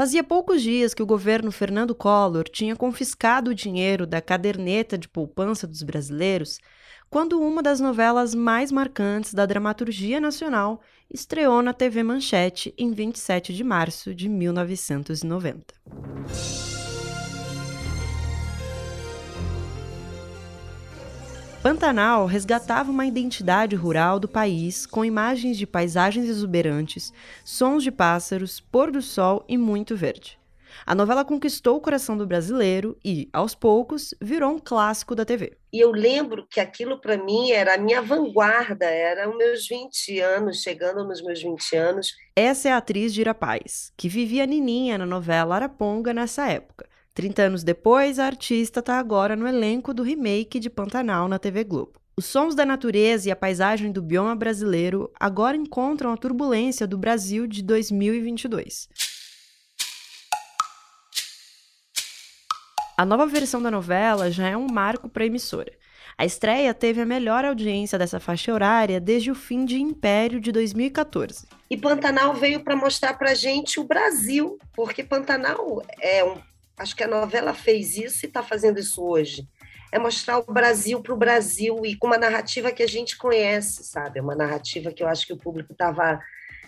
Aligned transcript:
Fazia 0.00 0.24
poucos 0.24 0.62
dias 0.62 0.94
que 0.94 1.02
o 1.02 1.06
governo 1.06 1.52
Fernando 1.52 1.94
Collor 1.94 2.44
tinha 2.44 2.74
confiscado 2.74 3.50
o 3.50 3.54
dinheiro 3.54 4.06
da 4.06 4.18
caderneta 4.18 4.96
de 4.96 5.06
poupança 5.06 5.66
dos 5.66 5.82
brasileiros, 5.82 6.58
quando 7.10 7.38
uma 7.38 7.62
das 7.62 7.80
novelas 7.80 8.34
mais 8.34 8.72
marcantes 8.72 9.34
da 9.34 9.44
dramaturgia 9.44 10.18
nacional 10.18 10.80
estreou 11.12 11.60
na 11.60 11.74
TV 11.74 12.02
Manchete 12.02 12.72
em 12.78 12.92
27 12.92 13.52
de 13.52 13.62
março 13.62 14.14
de 14.14 14.26
1990. 14.26 15.74
Pantanal 21.62 22.24
resgatava 22.24 22.90
uma 22.90 23.04
identidade 23.04 23.76
rural 23.76 24.18
do 24.18 24.26
país 24.26 24.86
com 24.86 25.04
imagens 25.04 25.58
de 25.58 25.66
paisagens 25.66 26.26
exuberantes, 26.26 27.12
sons 27.44 27.82
de 27.82 27.90
pássaros, 27.90 28.60
pôr 28.60 28.90
do 28.90 29.02
sol 29.02 29.44
e 29.46 29.58
muito 29.58 29.94
verde. 29.94 30.38
A 30.86 30.94
novela 30.94 31.22
conquistou 31.22 31.76
o 31.76 31.80
coração 31.80 32.16
do 32.16 32.26
brasileiro 32.26 32.96
e, 33.04 33.28
aos 33.30 33.54
poucos, 33.54 34.14
virou 34.22 34.52
um 34.52 34.58
clássico 34.58 35.14
da 35.14 35.22
TV. 35.22 35.52
E 35.70 35.78
eu 35.78 35.90
lembro 35.90 36.46
que 36.50 36.60
aquilo 36.60 36.98
para 36.98 37.18
mim 37.18 37.50
era 37.50 37.74
a 37.74 37.78
minha 37.78 38.00
vanguarda, 38.00 38.86
era 38.86 39.28
os 39.28 39.36
meus 39.36 39.68
20 39.68 40.18
anos, 40.18 40.62
chegando 40.62 41.04
nos 41.04 41.22
meus 41.22 41.42
20 41.42 41.76
anos. 41.76 42.14
Essa 42.34 42.70
é 42.70 42.72
a 42.72 42.78
atriz 42.78 43.12
Dira 43.12 43.34
Paz, 43.34 43.92
que 43.98 44.08
vivia 44.08 44.46
Nininha 44.46 44.96
na 44.96 45.04
novela 45.04 45.56
Araponga 45.56 46.14
nessa 46.14 46.48
época. 46.48 46.89
30 47.14 47.42
anos 47.42 47.64
depois, 47.64 48.18
a 48.18 48.26
artista 48.26 48.80
está 48.80 48.98
agora 48.98 49.34
no 49.34 49.46
elenco 49.46 49.92
do 49.92 50.02
remake 50.02 50.60
de 50.60 50.70
Pantanal 50.70 51.28
na 51.28 51.38
TV 51.38 51.64
Globo. 51.64 52.00
Os 52.16 52.26
sons 52.26 52.54
da 52.54 52.64
natureza 52.64 53.28
e 53.28 53.32
a 53.32 53.36
paisagem 53.36 53.90
do 53.90 54.02
bioma 54.02 54.36
brasileiro 54.36 55.10
agora 55.18 55.56
encontram 55.56 56.12
a 56.12 56.16
turbulência 56.16 56.86
do 56.86 56.98
Brasil 56.98 57.46
de 57.46 57.62
2022. 57.62 58.88
A 62.96 63.04
nova 63.04 63.26
versão 63.26 63.62
da 63.62 63.70
novela 63.70 64.30
já 64.30 64.48
é 64.48 64.56
um 64.56 64.66
marco 64.70 65.08
para 65.08 65.24
a 65.24 65.26
emissora. 65.26 65.72
A 66.18 66.26
estreia 66.26 66.74
teve 66.74 67.00
a 67.00 67.06
melhor 67.06 67.46
audiência 67.46 67.98
dessa 67.98 68.20
faixa 68.20 68.52
horária 68.52 69.00
desde 69.00 69.30
o 69.30 69.34
fim 69.34 69.64
de 69.64 69.80
Império 69.80 70.38
de 70.38 70.52
2014. 70.52 71.46
E 71.70 71.76
Pantanal 71.78 72.34
veio 72.34 72.62
para 72.62 72.76
mostrar 72.76 73.14
para 73.14 73.34
gente 73.34 73.80
o 73.80 73.84
Brasil, 73.84 74.58
porque 74.74 75.02
Pantanal 75.02 75.82
é 75.98 76.22
um 76.22 76.36
Acho 76.76 76.96
que 76.96 77.04
a 77.04 77.08
novela 77.08 77.54
fez 77.54 77.96
isso 77.96 78.24
e 78.24 78.28
está 78.28 78.42
fazendo 78.42 78.78
isso 78.78 79.02
hoje. 79.02 79.46
É 79.92 79.98
mostrar 79.98 80.38
o 80.38 80.52
Brasil 80.52 81.02
para 81.02 81.12
o 81.12 81.16
Brasil 81.16 81.80
e 81.84 81.96
com 81.96 82.06
uma 82.06 82.18
narrativa 82.18 82.70
que 82.70 82.82
a 82.82 82.88
gente 82.88 83.18
conhece, 83.18 83.84
sabe? 83.84 84.18
É 84.18 84.22
uma 84.22 84.36
narrativa 84.36 84.92
que 84.92 85.02
eu 85.02 85.08
acho 85.08 85.26
que 85.26 85.32
o 85.32 85.36
público 85.36 85.72
estava 85.72 86.20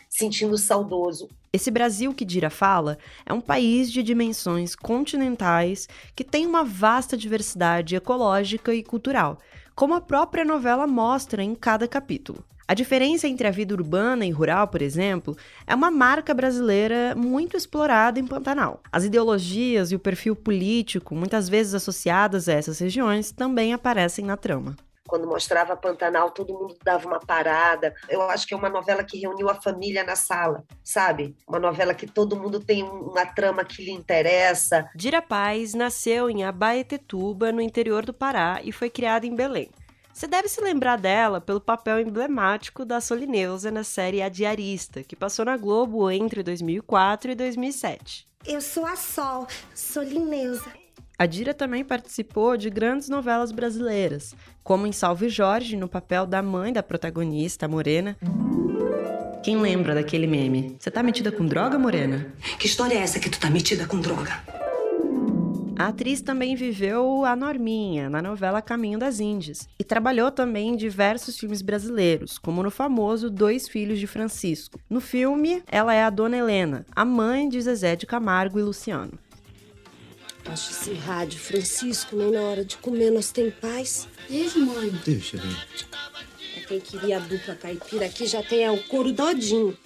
sentindo 0.09 0.59
saudoso. 0.59 1.29
Esse 1.53 1.71
Brasil 1.71 2.13
que 2.13 2.25
Dira 2.25 2.51
fala 2.51 2.99
é 3.25 3.33
um 3.33 3.41
país 3.41 3.91
de 3.91 4.03
dimensões 4.03 4.75
continentais 4.75 5.89
que 6.15 6.25
tem 6.25 6.47
uma 6.47 6.65
vasta 6.65 7.17
diversidade 7.17 7.97
ecológica 7.97 8.75
e 8.75 8.83
cultural, 8.83 9.39
como 9.75 9.95
a 9.95 10.01
própria 10.01 10.45
novela 10.45 10.87
mostra 10.87 11.43
em 11.43 11.55
cada 11.55 11.89
capítulo. 11.89 12.45
A 12.67 12.75
diferença 12.75 13.29
entre 13.29 13.47
a 13.47 13.51
vida 13.51 13.75
urbana 13.75 14.25
e 14.25 14.31
rural, 14.31 14.69
por 14.69 14.81
exemplo, 14.81 15.37
é 15.67 15.75
uma 15.75 15.91
marca 15.91 16.33
brasileira 16.33 17.15
muito 17.15 17.57
explorada 17.57 18.19
em 18.19 18.27
Pantanal. 18.27 18.81
As 18.91 19.05
ideologias 19.05 19.93
e 19.93 19.97
o 19.97 19.99
perfil 19.99 20.35
político, 20.35 21.15
muitas 21.15 21.49
vezes 21.49 21.75
associadas 21.75 22.49
a 22.49 22.53
essas 22.53 22.79
regiões, 22.79 23.33
também 23.33 23.75
aparecem 23.75 24.25
na 24.25 24.37
trama 24.37 24.77
quando 25.13 25.27
mostrava 25.27 25.77
Pantanal, 25.77 26.31
todo 26.31 26.55
mundo 26.55 26.75
dava 26.83 27.07
uma 27.07 27.21
parada. 27.21 27.95
Eu 28.09 28.23
acho 28.23 28.47
que 28.47 28.55
é 28.55 28.57
uma 28.57 28.71
novela 28.71 29.05
que 29.05 29.19
reuniu 29.19 29.51
a 29.51 29.55
família 29.55 30.03
na 30.03 30.17
sala, 30.17 30.65
sabe? 30.83 31.37
Uma 31.47 31.59
novela 31.59 31.93
que 31.93 32.07
todo 32.07 32.35
mundo 32.35 32.59
tem 32.59 32.83
uma 32.83 33.27
trama 33.27 33.63
que 33.63 33.85
lhe 33.85 33.91
interessa. 33.91 34.89
Dira 34.95 35.21
Paz 35.21 35.75
nasceu 35.75 36.31
em 36.31 36.45
Abaetetuba, 36.45 37.53
no 37.53 37.61
interior 37.61 38.07
do 38.07 38.15
Pará, 38.15 38.63
e 38.65 38.73
foi 38.73 38.89
criada 38.89 39.27
em 39.27 39.35
Belém. 39.35 39.69
Você 40.15 40.27
deve 40.27 40.49
se 40.49 40.63
lembrar 40.63 40.97
dela 40.97 41.43
pelo 41.43 41.61
papel 41.61 42.01
emblemático 42.01 42.83
da 42.83 42.99
Solineusa 42.99 43.71
na 43.71 43.85
série 43.85 44.23
A 44.23 44.31
Diarista, 44.31 45.03
que 45.03 45.15
passou 45.15 45.45
na 45.45 45.59
Globo 45.59 46.11
entre 46.11 46.43
2004 46.43 47.33
e 47.33 47.35
2007. 47.35 48.27
Eu 48.47 48.63
sou 48.63 48.87
a 48.87 48.97
Sol, 48.97 49.47
Solineusa. 49.75 50.82
A 51.23 51.27
Dira 51.27 51.55
também 51.55 51.85
participou 51.85 52.57
de 52.57 52.69
grandes 52.69 53.09
novelas 53.09 53.53
brasileiras, 53.53 54.35
como 54.65 54.89
em 54.89 54.91
Salve 54.91 55.29
Jorge, 55.29 55.77
no 55.77 55.87
papel 55.87 56.27
da 56.27 56.43
mãe 56.43 56.73
da 56.73 56.83
protagonista, 56.83 57.69
Morena. 57.69 58.17
Quem 59.41 59.57
lembra 59.57 59.95
daquele 59.95 60.27
meme? 60.27 60.75
Você 60.81 60.91
tá 60.91 61.01
metida 61.01 61.31
com 61.31 61.47
droga, 61.47 61.79
Morena? 61.79 62.35
Que 62.59 62.67
história 62.67 62.97
é 62.97 63.03
essa 63.03 63.21
que 63.21 63.31
tu 63.31 63.39
tá 63.39 63.49
metida 63.49 63.87
com 63.87 64.01
droga? 64.01 64.43
A 65.79 65.87
atriz 65.87 66.21
também 66.21 66.57
viveu 66.57 67.25
a 67.25 67.37
Norminha 67.37 68.11
na 68.11 68.21
novela 68.21 68.61
Caminho 68.61 68.99
das 68.99 69.21
Índias 69.21 69.69
e 69.79 69.85
trabalhou 69.85 70.33
também 70.33 70.71
em 70.71 70.77
diversos 70.77 71.39
filmes 71.39 71.63
brasileiros, 71.63 72.37
como 72.37 72.65
no 72.65 72.71
famoso 72.71 73.31
Dois 73.31 73.69
Filhos 73.69 74.01
de 74.01 74.09
Francisco. 74.09 74.77
No 74.91 75.01
filme, 75.01 75.63
ela 75.71 75.95
é 75.95 76.03
a 76.03 76.11
Dona 76.11 76.39
Helena, 76.39 76.85
a 76.97 77.05
mãe 77.05 77.49
de 77.49 77.61
Zezé 77.61 77.95
de 77.95 78.07
Camargo 78.07 78.59
e 78.59 78.63
Luciano. 78.63 79.17
Acho 80.47 80.71
esse 80.71 80.93
rádio, 80.93 81.39
Francisco, 81.39 82.17
nem 82.17 82.33
na 82.33 82.41
hora 82.41 82.65
de 82.65 82.77
comer 82.77 83.11
nós 83.11 83.31
tem 83.31 83.51
paz. 83.51 84.09
Beijo, 84.29 84.59
mãe. 84.61 84.91
Deixa, 85.05 85.37
bem. 85.37 85.57
É 86.57 86.61
quem 86.61 86.81
queria 86.81 87.17
a 87.17 87.21
dupla 87.21 87.55
caipira 87.55 88.07
aqui 88.07 88.27
já 88.27 88.43
tem 88.43 88.69
o 88.69 88.83
couro 88.85 89.13
dodinho. 89.13 89.77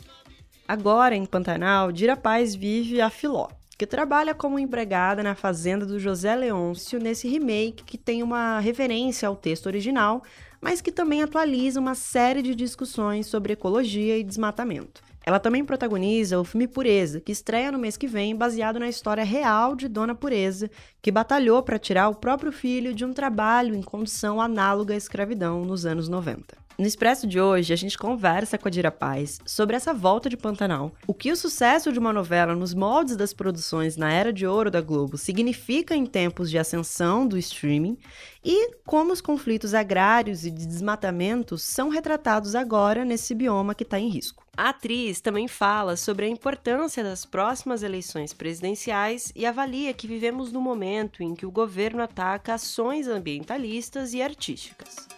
Agora, 0.66 1.14
em 1.14 1.24
Pantanal, 1.24 1.92
Dira 1.92 2.16
Paz 2.16 2.54
vive 2.54 3.00
a 3.00 3.08
Filó, 3.08 3.48
que 3.78 3.86
trabalha 3.86 4.34
como 4.34 4.58
empregada 4.58 5.22
na 5.22 5.34
fazenda 5.34 5.86
do 5.86 6.00
José 6.00 6.34
Leôncio 6.34 6.98
nesse 6.98 7.28
remake 7.28 7.84
que 7.84 7.96
tem 7.96 8.22
uma 8.22 8.58
referência 8.58 9.28
ao 9.28 9.36
texto 9.36 9.66
original, 9.66 10.22
mas 10.60 10.80
que 10.80 10.90
também 10.90 11.22
atualiza 11.22 11.78
uma 11.78 11.94
série 11.94 12.42
de 12.42 12.54
discussões 12.54 13.26
sobre 13.26 13.52
ecologia 13.52 14.18
e 14.18 14.24
desmatamento. 14.24 15.02
Ela 15.26 15.40
também 15.40 15.64
protagoniza 15.64 16.38
o 16.38 16.44
filme 16.44 16.68
Pureza, 16.68 17.20
que 17.20 17.32
estreia 17.32 17.72
no 17.72 17.80
mês 17.80 17.96
que 17.96 18.06
vem, 18.06 18.36
baseado 18.36 18.78
na 18.78 18.88
história 18.88 19.24
real 19.24 19.74
de 19.74 19.88
Dona 19.88 20.14
Pureza, 20.14 20.70
que 21.02 21.10
batalhou 21.10 21.64
para 21.64 21.80
tirar 21.80 22.08
o 22.08 22.14
próprio 22.14 22.52
filho 22.52 22.94
de 22.94 23.04
um 23.04 23.12
trabalho 23.12 23.74
em 23.74 23.82
condição 23.82 24.40
análoga 24.40 24.94
à 24.94 24.96
escravidão 24.96 25.64
nos 25.64 25.84
anos 25.84 26.08
90. 26.08 26.56
No 26.78 26.86
Expresso 26.86 27.26
de 27.26 27.40
hoje, 27.40 27.72
a 27.72 27.76
gente 27.76 27.98
conversa 27.98 28.56
com 28.56 28.68
a 28.68 28.70
Dira 28.70 28.92
Paz 28.92 29.40
sobre 29.44 29.74
essa 29.74 29.92
volta 29.92 30.28
de 30.28 30.36
Pantanal, 30.36 30.92
o 31.08 31.14
que 31.14 31.32
o 31.32 31.36
sucesso 31.36 31.90
de 31.90 31.98
uma 31.98 32.12
novela 32.12 32.54
nos 32.54 32.72
moldes 32.72 33.16
das 33.16 33.32
produções 33.32 33.96
na 33.96 34.12
era 34.12 34.32
de 34.32 34.46
ouro 34.46 34.70
da 34.70 34.80
Globo 34.80 35.18
significa 35.18 35.96
em 35.96 36.06
tempos 36.06 36.50
de 36.50 36.58
ascensão 36.58 37.26
do 37.26 37.36
streaming 37.38 37.98
e 38.44 38.74
como 38.84 39.12
os 39.12 39.22
conflitos 39.22 39.74
agrários 39.74 40.44
e 40.44 40.52
de 40.52 40.66
desmatamento 40.66 41.58
são 41.58 41.88
retratados 41.88 42.54
agora 42.54 43.04
nesse 43.04 43.34
bioma 43.34 43.74
que 43.74 43.82
está 43.82 43.98
em 43.98 44.08
risco. 44.08 44.45
A 44.58 44.70
atriz 44.70 45.20
também 45.20 45.46
fala 45.46 45.96
sobre 45.96 46.24
a 46.24 46.28
importância 46.28 47.04
das 47.04 47.26
próximas 47.26 47.82
eleições 47.82 48.32
presidenciais 48.32 49.30
e 49.36 49.44
avalia 49.44 49.92
que 49.92 50.06
vivemos 50.06 50.50
no 50.50 50.62
momento 50.62 51.22
em 51.22 51.34
que 51.34 51.44
o 51.44 51.50
governo 51.50 52.02
ataca 52.02 52.54
ações 52.54 53.06
ambientalistas 53.06 54.14
e 54.14 54.22
artísticas. 54.22 55.15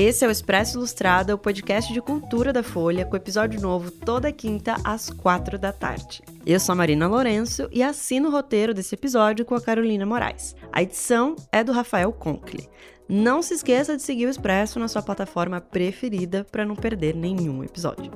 Esse 0.00 0.24
é 0.24 0.28
o 0.28 0.30
Expresso 0.30 0.78
Ilustrada, 0.78 1.34
o 1.34 1.38
podcast 1.38 1.92
de 1.92 2.00
cultura 2.00 2.52
da 2.52 2.62
Folha, 2.62 3.04
com 3.04 3.16
episódio 3.16 3.60
novo 3.60 3.90
toda 3.90 4.30
quinta 4.30 4.76
às 4.84 5.10
quatro 5.10 5.58
da 5.58 5.72
tarde. 5.72 6.22
Eu 6.46 6.60
sou 6.60 6.72
a 6.72 6.76
Marina 6.76 7.08
Lourenço 7.08 7.68
e 7.72 7.82
assino 7.82 8.28
o 8.28 8.30
roteiro 8.30 8.72
desse 8.72 8.94
episódio 8.94 9.44
com 9.44 9.56
a 9.56 9.60
Carolina 9.60 10.06
Moraes. 10.06 10.54
A 10.72 10.82
edição 10.82 11.34
é 11.50 11.64
do 11.64 11.72
Rafael 11.72 12.12
Conkle. 12.12 12.68
Não 13.08 13.42
se 13.42 13.54
esqueça 13.54 13.96
de 13.96 14.02
seguir 14.04 14.26
o 14.26 14.30
Expresso 14.30 14.78
na 14.78 14.86
sua 14.86 15.02
plataforma 15.02 15.60
preferida 15.60 16.46
para 16.48 16.64
não 16.64 16.76
perder 16.76 17.16
nenhum 17.16 17.64
episódio. 17.64 18.12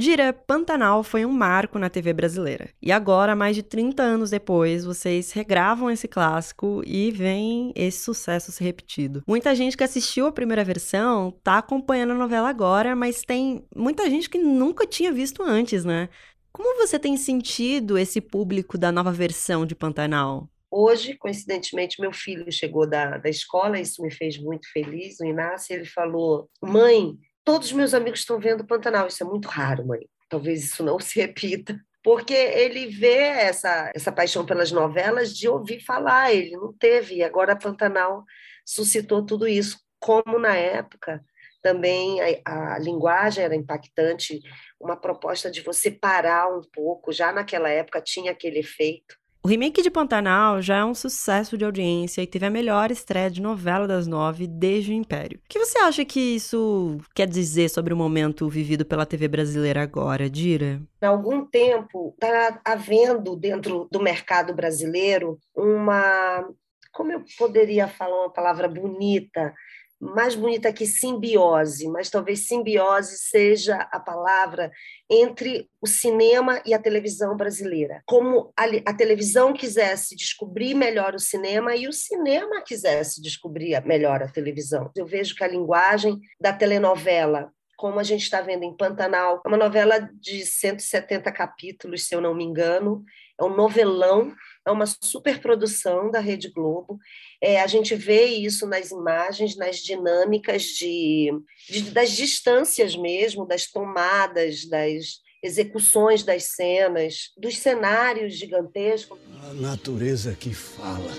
Gira 0.00 0.32
Pantanal 0.32 1.02
foi 1.02 1.26
um 1.26 1.32
marco 1.32 1.76
na 1.76 1.90
TV 1.90 2.12
brasileira. 2.12 2.68
E 2.80 2.92
agora, 2.92 3.34
mais 3.34 3.56
de 3.56 3.64
30 3.64 4.00
anos 4.00 4.30
depois, 4.30 4.84
vocês 4.84 5.32
regravam 5.32 5.90
esse 5.90 6.06
clássico 6.06 6.82
e 6.86 7.10
veem 7.10 7.72
esse 7.74 8.04
sucesso 8.04 8.52
se 8.52 8.62
repetido. 8.62 9.24
Muita 9.26 9.52
gente 9.56 9.76
que 9.76 9.82
assistiu 9.82 10.26
a 10.26 10.32
primeira 10.32 10.62
versão 10.62 11.32
tá 11.42 11.58
acompanhando 11.58 12.12
a 12.12 12.16
novela 12.16 12.48
agora, 12.48 12.94
mas 12.94 13.22
tem 13.22 13.66
muita 13.74 14.08
gente 14.08 14.30
que 14.30 14.38
nunca 14.38 14.86
tinha 14.86 15.10
visto 15.10 15.42
antes, 15.42 15.84
né? 15.84 16.08
Como 16.52 16.78
você 16.78 16.96
tem 16.96 17.16
sentido 17.16 17.98
esse 17.98 18.20
público 18.20 18.78
da 18.78 18.92
nova 18.92 19.10
versão 19.10 19.66
de 19.66 19.74
Pantanal? 19.74 20.48
Hoje, 20.70 21.16
coincidentemente, 21.16 22.00
meu 22.00 22.12
filho 22.12 22.52
chegou 22.52 22.88
da, 22.88 23.18
da 23.18 23.28
escola, 23.28 23.80
isso 23.80 24.00
me 24.02 24.12
fez 24.12 24.38
muito 24.38 24.70
feliz. 24.70 25.18
O 25.18 25.24
Inácio, 25.24 25.74
ele 25.74 25.86
falou: 25.86 26.48
Mãe, 26.62 27.18
todos 27.48 27.68
os 27.68 27.72
meus 27.72 27.94
amigos 27.94 28.20
estão 28.20 28.38
vendo 28.38 28.62
Pantanal. 28.62 29.06
Isso 29.06 29.22
é 29.22 29.26
muito 29.26 29.48
raro, 29.48 29.86
mãe. 29.86 30.06
Talvez 30.28 30.62
isso 30.62 30.84
não 30.84 31.00
se 31.00 31.18
repita. 31.18 31.80
Porque 32.04 32.34
ele 32.34 32.88
vê 32.88 33.16
essa, 33.16 33.90
essa 33.94 34.12
paixão 34.12 34.44
pelas 34.44 34.70
novelas 34.70 35.34
de 35.34 35.48
ouvir 35.48 35.80
falar, 35.80 36.30
ele 36.30 36.54
não 36.58 36.74
teve. 36.74 37.16
E 37.16 37.22
agora 37.22 37.56
Pantanal 37.56 38.22
suscitou 38.66 39.24
tudo 39.24 39.48
isso. 39.48 39.80
como 39.98 40.38
na 40.38 40.54
época 40.54 41.24
também 41.62 42.20
a, 42.44 42.74
a, 42.74 42.78
linguagem 42.78 43.42
era 43.42 43.56
impactante, 43.56 44.40
uma 44.78 44.94
proposta 44.94 45.50
de 45.50 45.60
você 45.62 45.90
parar 45.90 46.46
um 46.54 46.60
pouco, 46.72 47.12
já 47.12 47.32
naquela 47.32 47.68
época 47.68 48.00
tinha 48.00 48.30
aquele 48.30 48.58
efeito. 48.58 49.16
O 49.40 49.48
remake 49.48 49.82
de 49.82 49.90
Pantanal 49.90 50.60
já 50.60 50.78
é 50.78 50.84
um 50.84 50.94
sucesso 50.94 51.56
de 51.56 51.64
audiência 51.64 52.20
e 52.20 52.26
teve 52.26 52.44
a 52.44 52.50
melhor 52.50 52.90
estreia 52.90 53.30
de 53.30 53.40
novela 53.40 53.86
das 53.86 54.06
nove 54.06 54.46
desde 54.46 54.90
o 54.90 54.94
Império. 54.94 55.38
O 55.38 55.48
que 55.48 55.58
você 55.58 55.78
acha 55.78 56.04
que 56.04 56.20
isso 56.20 56.98
quer 57.14 57.26
dizer 57.26 57.70
sobre 57.70 57.94
o 57.94 57.96
momento 57.96 58.48
vivido 58.48 58.84
pela 58.84 59.06
TV 59.06 59.28
brasileira 59.28 59.80
agora, 59.82 60.28
Dira? 60.28 60.82
Há 61.00 61.08
algum 61.08 61.46
tempo 61.46 62.12
está 62.14 62.60
havendo 62.64 63.36
dentro 63.36 63.88
do 63.90 64.00
mercado 64.00 64.52
brasileiro 64.52 65.38
uma. 65.54 66.44
Como 66.92 67.12
eu 67.12 67.22
poderia 67.38 67.86
falar 67.86 68.24
uma 68.24 68.32
palavra 68.32 68.66
bonita? 68.66 69.54
Mais 70.00 70.34
bonita 70.34 70.72
que 70.72 70.86
simbiose, 70.86 71.88
mas 71.88 72.08
talvez 72.08 72.46
simbiose 72.46 73.18
seja 73.18 73.76
a 73.92 73.98
palavra 73.98 74.70
entre 75.10 75.68
o 75.80 75.86
cinema 75.86 76.62
e 76.64 76.72
a 76.72 76.78
televisão 76.78 77.36
brasileira. 77.36 78.02
Como 78.06 78.52
a, 78.56 78.64
a, 78.86 78.94
televisão 78.94 79.52
quisesse 79.52 80.14
descobrir 80.14 80.74
melhor 80.74 81.14
o 81.14 81.20
cinema 81.20 81.74
e 81.74 81.88
o 81.88 81.92
cinema 81.92 82.62
quisesse 82.62 83.20
descobrir 83.20 83.80
melhor 83.84 84.22
a 84.22 84.28
televisão. 84.28 84.90
Eu 84.96 85.06
vejo 85.06 85.34
que 85.34 85.44
a 85.44 85.48
linguagem 85.48 86.18
da 86.40 86.52
telenovela 86.52 87.50
como 87.78 88.00
a 88.00 88.02
gente 88.02 88.24
está 88.24 88.40
vendo 88.40 88.64
em 88.64 88.76
Pantanal, 88.76 89.40
é 89.46 89.48
uma 89.48 89.56
novela 89.56 90.00
de 90.00 90.44
170 90.44 91.30
capítulos, 91.30 92.08
se 92.08 92.14
eu 92.14 92.20
não 92.20 92.34
me 92.34 92.42
engano, 92.42 93.04
é 93.40 93.44
um 93.44 93.54
novelão, 93.54 94.34
é 94.68 94.72
uma 94.72 94.86
superprodução 94.86 96.10
da 96.10 96.20
Rede 96.20 96.48
Globo. 96.48 96.98
É, 97.42 97.60
a 97.60 97.66
gente 97.66 97.94
vê 97.94 98.26
isso 98.26 98.66
nas 98.66 98.90
imagens, 98.90 99.56
nas 99.56 99.78
dinâmicas 99.78 100.62
de, 100.62 101.32
de, 101.68 101.90
das 101.90 102.10
distâncias 102.10 102.94
mesmo, 102.94 103.46
das 103.46 103.66
tomadas, 103.66 104.68
das 104.68 105.22
execuções 105.42 106.22
das 106.22 106.44
cenas, 106.44 107.30
dos 107.36 107.58
cenários 107.58 108.34
gigantescos. 108.34 109.18
A 109.48 109.54
natureza 109.54 110.34
que 110.34 110.52
fala. 110.52 111.12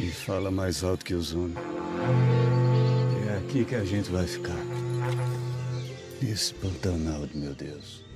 E 0.00 0.10
fala 0.10 0.50
mais 0.50 0.82
alto 0.84 1.04
que 1.04 1.14
os 1.14 1.34
homens. 1.34 1.58
É 3.28 3.38
aqui 3.38 3.64
que 3.64 3.74
a 3.74 3.84
gente 3.84 4.08
vai 4.10 4.26
ficar. 4.26 4.64
Nesse 6.22 6.54
Pantanal, 6.54 7.28
meu 7.34 7.54
Deus. 7.54 8.07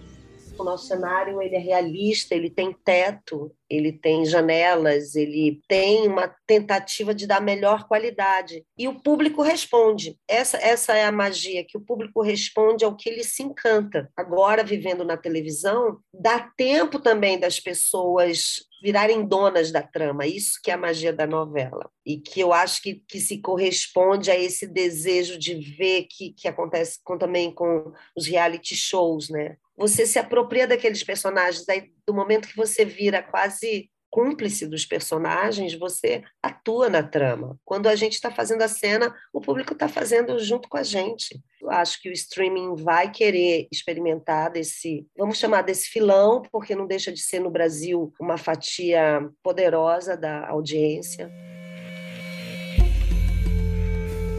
O 0.59 0.65
nosso 0.65 0.87
cenário 0.87 1.41
ele 1.41 1.57
é 1.57 1.59
realista, 1.59 2.35
ele 2.35 2.51
tem 2.51 2.73
teto, 2.73 3.55
ele 3.69 3.93
tem 3.93 4.25
janelas, 4.25 5.15
ele 5.15 5.61
tem 5.67 6.07
uma 6.07 6.29
tentativa 6.47 7.15
de 7.15 7.27
dar 7.27 7.41
melhor 7.41 7.89
qualidade. 7.89 8.65
E 8.77 8.87
o 8.87 9.01
público 9.01 9.43
responde. 9.43 10.17
Essa, 10.29 10.59
essa 10.59 10.95
é 10.95 11.05
a 11.05 11.13
magia, 11.13 11.65
que 11.67 11.77
o 11.77 11.81
público 11.81 12.23
responde 12.23 12.85
ao 12.85 12.95
que 12.95 13.09
ele 13.09 13.25
se 13.25 13.43
encanta. 13.43 14.11
Agora, 14.17 14.63
vivendo 14.63 15.05
na 15.05 15.17
televisão, 15.17 15.99
dá 16.13 16.51
tempo 16.57 17.01
também 17.01 17.39
das 17.39 17.59
pessoas 17.59 18.67
virarem 18.83 19.25
donas 19.25 19.71
da 19.71 19.81
trama, 19.81 20.27
isso 20.27 20.59
que 20.63 20.71
é 20.71 20.75
a 20.75 20.79
magia 20.79 21.13
da 21.13 21.27
novela. 21.27 21.89
E 22.05 22.19
que 22.19 22.41
eu 22.41 22.53
acho 22.53 22.83
que, 22.83 22.97
que 23.09 23.21
se 23.21 23.39
corresponde 23.39 24.29
a 24.29 24.39
esse 24.39 24.67
desejo 24.67 25.39
de 25.39 25.55
ver 25.55 26.07
que, 26.11 26.33
que 26.33 26.49
acontece 26.49 26.99
com, 27.05 27.17
também 27.17 27.55
com 27.55 27.93
os 28.17 28.27
reality 28.27 28.75
shows, 28.75 29.31
né? 29.31 29.57
Você 29.83 30.07
se 30.07 30.17
apropria 30.17 30.65
daqueles 30.65 31.03
personagens, 31.03 31.69
aí, 31.69 31.91
do 32.07 32.15
momento 32.15 32.47
que 32.47 32.57
você 32.57 32.85
vira 32.85 33.21
quase 33.21 33.91
cúmplice 34.09 34.65
dos 34.65 34.87
personagens, 34.87 35.75
você 35.75 36.23
atua 36.41 36.89
na 36.89 37.03
trama. 37.03 37.59
Quando 37.65 37.89
a 37.89 37.97
gente 37.97 38.13
está 38.13 38.31
fazendo 38.31 38.63
a 38.63 38.69
cena, 38.69 39.13
o 39.33 39.41
público 39.41 39.73
está 39.73 39.89
fazendo 39.89 40.39
junto 40.39 40.69
com 40.69 40.77
a 40.77 40.85
gente. 40.85 41.43
Eu 41.61 41.69
acho 41.69 42.01
que 42.01 42.09
o 42.09 42.13
streaming 42.13 42.77
vai 42.77 43.11
querer 43.11 43.67
experimentar 43.73 44.53
desse, 44.53 45.05
vamos 45.19 45.39
chamar 45.39 45.63
desse 45.63 45.89
filão, 45.89 46.43
porque 46.53 46.77
não 46.77 46.87
deixa 46.87 47.11
de 47.11 47.21
ser 47.21 47.41
no 47.41 47.51
Brasil 47.51 48.13
uma 48.21 48.39
fatia 48.39 49.29
poderosa 49.43 50.17
da 50.17 50.47
audiência. 50.47 51.29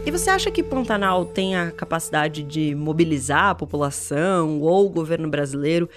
E 0.05 0.11
você 0.11 0.29
acha 0.29 0.51
que 0.51 0.61
Pantanal 0.61 1.25
tem 1.25 1.55
a 1.55 1.71
capacidade 1.71 2.43
de 2.43 2.75
mobilizar 2.75 3.51
a 3.51 3.55
população 3.55 4.59
ou 4.59 4.85
o 4.85 4.89
governo 4.89 5.29
brasileiro 5.29 5.89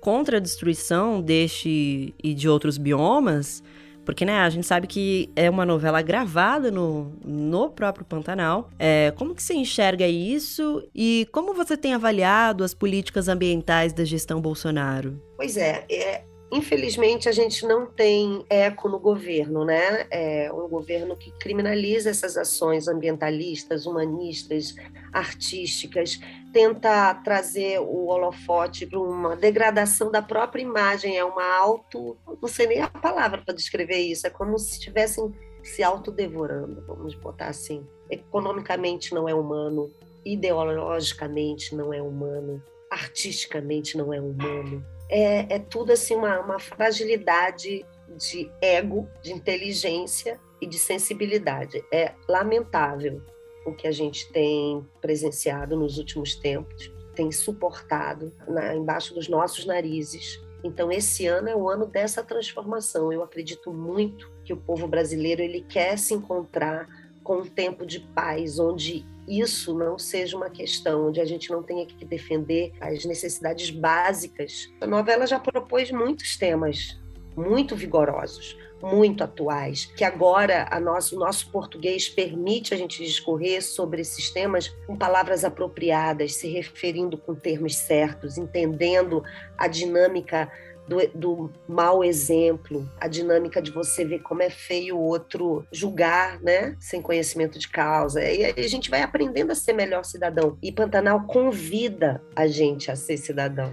contra 0.00 0.38
a 0.38 0.40
destruição 0.40 1.22
deste 1.22 2.12
e 2.22 2.34
de 2.34 2.48
outros 2.48 2.76
biomas, 2.76 3.62
porque 4.04 4.24
né, 4.24 4.40
a 4.40 4.50
gente 4.50 4.66
sabe 4.66 4.88
que 4.88 5.30
é 5.36 5.48
uma 5.48 5.64
novela 5.64 6.02
gravada 6.02 6.72
no, 6.72 7.12
no 7.24 7.70
próprio 7.70 8.04
Pantanal. 8.04 8.68
É, 8.80 9.12
como 9.16 9.32
que 9.32 9.40
você 9.40 9.54
enxerga 9.54 10.08
isso 10.08 10.82
e 10.92 11.28
como 11.30 11.54
você 11.54 11.76
tem 11.76 11.94
avaliado 11.94 12.64
as 12.64 12.74
políticas 12.74 13.28
ambientais 13.28 13.92
da 13.92 14.04
gestão 14.04 14.40
Bolsonaro? 14.40 15.22
Pois 15.36 15.56
é, 15.56 15.84
é 15.88 16.24
Infelizmente, 16.52 17.30
a 17.30 17.32
gente 17.32 17.66
não 17.66 17.86
tem 17.86 18.44
eco 18.50 18.86
no 18.86 18.98
governo, 18.98 19.64
né? 19.64 20.06
É 20.10 20.52
um 20.52 20.68
governo 20.68 21.16
que 21.16 21.32
criminaliza 21.38 22.10
essas 22.10 22.36
ações 22.36 22.88
ambientalistas, 22.88 23.86
humanistas, 23.86 24.74
artísticas, 25.10 26.20
tenta 26.52 27.14
trazer 27.24 27.80
o 27.80 28.08
holofote 28.08 28.86
para 28.86 29.00
uma 29.00 29.34
degradação 29.34 30.10
da 30.10 30.20
própria 30.20 30.60
imagem, 30.60 31.16
é 31.16 31.24
uma 31.24 31.56
auto. 31.56 32.18
Não 32.40 32.48
sei 32.48 32.66
nem 32.66 32.82
a 32.82 32.88
palavra 32.88 33.40
para 33.42 33.54
descrever 33.54 34.00
isso, 34.00 34.26
é 34.26 34.30
como 34.30 34.58
se 34.58 34.72
estivessem 34.72 35.32
se 35.62 35.82
autodevorando, 35.82 36.84
vamos 36.86 37.14
botar 37.14 37.46
assim. 37.46 37.86
Economicamente 38.10 39.14
não 39.14 39.26
é 39.26 39.34
humano, 39.34 39.90
ideologicamente 40.22 41.74
não 41.74 41.94
é 41.94 42.02
humano, 42.02 42.62
artisticamente 42.92 43.96
não 43.96 44.12
é 44.12 44.20
humano 44.20 44.84
é, 45.12 45.56
é 45.56 45.58
tudo 45.58 45.92
assim 45.92 46.16
uma, 46.16 46.40
uma 46.40 46.58
fragilidade 46.58 47.84
de 48.16 48.50
ego, 48.62 49.06
de 49.22 49.30
inteligência 49.30 50.40
e 50.58 50.66
de 50.66 50.78
sensibilidade. 50.78 51.84
É 51.92 52.14
lamentável 52.26 53.20
o 53.66 53.74
que 53.74 53.86
a 53.86 53.92
gente 53.92 54.32
tem 54.32 54.84
presenciado 55.02 55.76
nos 55.76 55.98
últimos 55.98 56.34
tempos, 56.34 56.90
tem 57.14 57.30
suportado 57.30 58.32
na, 58.48 58.74
embaixo 58.74 59.14
dos 59.14 59.28
nossos 59.28 59.66
narizes. 59.66 60.42
Então 60.64 60.90
esse 60.90 61.26
ano 61.26 61.48
é 61.50 61.54
o 61.54 61.68
ano 61.68 61.84
dessa 61.84 62.24
transformação. 62.24 63.12
Eu 63.12 63.22
acredito 63.22 63.70
muito 63.70 64.32
que 64.46 64.54
o 64.54 64.56
povo 64.56 64.88
brasileiro 64.88 65.42
ele 65.42 65.60
quer 65.60 65.98
se 65.98 66.14
encontrar 66.14 66.88
com 67.22 67.40
um 67.40 67.44
tempo 67.44 67.84
de 67.84 68.00
paz, 68.00 68.58
onde 68.58 69.04
isso 69.26 69.76
não 69.76 69.98
seja 69.98 70.36
uma 70.36 70.50
questão, 70.50 71.08
onde 71.08 71.20
a 71.20 71.24
gente 71.24 71.50
não 71.50 71.62
tenha 71.62 71.86
que 71.86 72.04
defender 72.04 72.72
as 72.80 73.04
necessidades 73.04 73.70
básicas. 73.70 74.72
A 74.80 74.86
novela 74.86 75.26
já 75.26 75.38
propôs 75.38 75.90
muitos 75.90 76.36
temas 76.36 77.00
muito 77.36 77.74
vigorosos, 77.74 78.56
muito 78.82 79.22
atuais, 79.22 79.86
que 79.96 80.04
agora 80.04 80.66
a 80.70 80.80
nosso, 80.80 81.16
o 81.16 81.18
nosso 81.18 81.50
português 81.50 82.08
permite 82.08 82.74
a 82.74 82.76
gente 82.76 83.02
discorrer 83.02 83.62
sobre 83.62 84.02
esses 84.02 84.30
temas 84.30 84.68
com 84.86 84.96
palavras 84.96 85.44
apropriadas, 85.44 86.34
se 86.34 86.48
referindo 86.48 87.16
com 87.16 87.34
termos 87.34 87.76
certos, 87.76 88.36
entendendo 88.36 89.22
a 89.56 89.68
dinâmica 89.68 90.50
do, 90.86 90.98
do 91.14 91.50
mau 91.68 92.02
exemplo, 92.04 92.88
a 93.00 93.08
dinâmica 93.08 93.62
de 93.62 93.70
você 93.70 94.04
ver 94.04 94.20
como 94.20 94.42
é 94.42 94.50
feio 94.50 94.96
o 94.96 95.02
outro 95.02 95.64
julgar, 95.72 96.40
né, 96.40 96.76
sem 96.80 97.00
conhecimento 97.00 97.58
de 97.58 97.68
causa. 97.68 98.20
E 98.22 98.44
aí 98.44 98.54
a 98.56 98.68
gente 98.68 98.90
vai 98.90 99.02
aprendendo 99.02 99.52
a 99.52 99.54
ser 99.54 99.72
melhor 99.72 100.04
cidadão. 100.04 100.58
E 100.62 100.72
Pantanal 100.72 101.26
convida 101.26 102.22
a 102.34 102.46
gente 102.46 102.90
a 102.90 102.96
ser 102.96 103.16
cidadão 103.16 103.72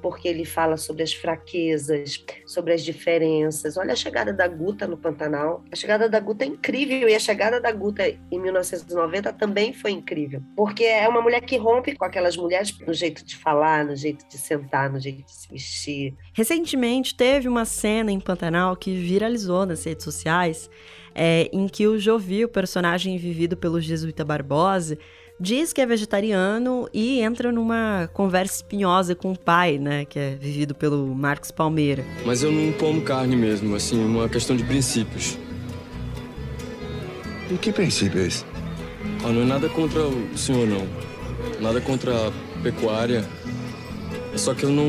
porque 0.00 0.28
ele 0.28 0.44
fala 0.44 0.76
sobre 0.76 1.02
as 1.02 1.12
fraquezas, 1.12 2.24
sobre 2.46 2.72
as 2.72 2.82
diferenças. 2.82 3.76
Olha 3.76 3.92
a 3.92 3.96
chegada 3.96 4.32
da 4.32 4.46
Guta 4.48 4.86
no 4.86 4.96
Pantanal. 4.96 5.64
A 5.70 5.76
chegada 5.76 6.08
da 6.08 6.20
Guta 6.20 6.44
é 6.44 6.48
incrível 6.48 7.08
e 7.08 7.14
a 7.14 7.18
chegada 7.18 7.60
da 7.60 7.72
Guta 7.72 8.08
em 8.08 8.40
1990 8.40 9.32
também 9.34 9.72
foi 9.72 9.92
incrível, 9.92 10.42
porque 10.56 10.84
é 10.84 11.08
uma 11.08 11.20
mulher 11.20 11.40
que 11.40 11.56
rompe 11.56 11.94
com 11.96 12.04
aquelas 12.04 12.36
mulheres 12.36 12.76
no 12.86 12.92
jeito 12.92 13.24
de 13.24 13.36
falar, 13.36 13.84
no 13.84 13.96
jeito 13.96 14.26
de 14.28 14.38
sentar, 14.38 14.90
no 14.90 14.98
jeito 14.98 15.24
de 15.24 15.32
se 15.32 15.48
vestir. 15.48 16.14
Recentemente 16.32 17.14
teve 17.14 17.48
uma 17.48 17.64
cena 17.64 18.10
em 18.10 18.20
Pantanal 18.20 18.76
que 18.76 18.94
viralizou 18.94 19.66
nas 19.66 19.84
redes 19.84 20.04
sociais, 20.04 20.70
é, 21.14 21.50
em 21.52 21.66
que 21.68 21.86
o 21.86 21.98
Jovi, 21.98 22.44
o 22.44 22.48
personagem 22.48 23.16
vivido 23.18 23.56
pelo 23.56 23.80
Jesuíta 23.80 24.24
Barbosa, 24.24 24.96
diz 25.40 25.72
que 25.72 25.80
é 25.80 25.86
vegetariano 25.86 26.86
e 26.92 27.20
entra 27.20 27.50
numa 27.50 28.10
conversa 28.12 28.56
espinhosa 28.56 29.14
com 29.14 29.32
o 29.32 29.38
pai, 29.38 29.78
né, 29.78 30.04
que 30.04 30.18
é 30.18 30.36
vivido 30.36 30.74
pelo 30.74 31.06
Marcos 31.14 31.50
Palmeira. 31.50 32.04
Mas 32.26 32.42
eu 32.42 32.52
não 32.52 32.72
como 32.72 33.00
carne 33.00 33.34
mesmo, 33.34 33.74
assim, 33.74 33.98
uma 34.04 34.28
questão 34.28 34.54
de 34.54 34.62
princípios. 34.62 35.38
E 37.50 37.54
que 37.56 37.72
princípio 37.72 38.20
é 38.20 38.26
esse? 38.26 38.44
Ah, 39.24 39.28
não 39.28 39.42
é 39.42 39.44
nada 39.46 39.68
contra 39.70 40.02
o 40.02 40.36
senhor, 40.36 40.68
não. 40.68 40.86
Nada 41.60 41.80
contra 41.80 42.12
a 42.28 42.32
pecuária. 42.62 43.24
É 44.32 44.38
só 44.38 44.54
que 44.54 44.64
eu 44.64 44.70
não, 44.70 44.84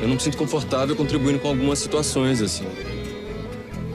eu 0.00 0.08
não 0.08 0.14
me 0.14 0.20
sinto 0.20 0.36
confortável 0.36 0.96
contribuindo 0.96 1.38
com 1.38 1.48
algumas 1.48 1.78
situações, 1.78 2.42
assim. 2.42 2.66